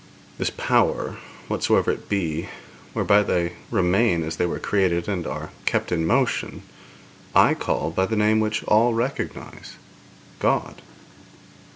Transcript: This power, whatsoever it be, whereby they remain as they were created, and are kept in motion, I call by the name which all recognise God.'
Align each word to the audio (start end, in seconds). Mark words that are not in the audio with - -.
This 0.39 0.49
power, 0.49 1.17
whatsoever 1.47 1.91
it 1.91 2.09
be, 2.09 2.49
whereby 2.93 3.21
they 3.21 3.53
remain 3.69 4.23
as 4.23 4.37
they 4.37 4.47
were 4.47 4.57
created, 4.57 5.07
and 5.07 5.27
are 5.27 5.51
kept 5.67 5.91
in 5.91 6.07
motion, 6.07 6.63
I 7.35 7.53
call 7.53 7.91
by 7.91 8.07
the 8.07 8.15
name 8.15 8.39
which 8.39 8.63
all 8.63 8.95
recognise 8.95 9.75
God.' 10.39 10.81